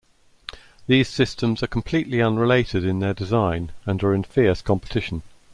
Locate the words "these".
0.87-1.09